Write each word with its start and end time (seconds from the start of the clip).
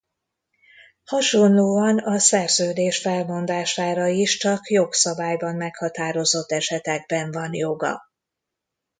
Hasonlóan 1.03 1.97
a 1.97 2.17
szerződés 2.19 2.97
felmondására 2.97 4.07
is 4.07 4.37
csak 4.37 4.69
jogszabályban 4.69 5.55
meghatározott 5.55 6.51
esetekben 6.51 7.31
van 7.31 7.53
joga. 7.53 8.01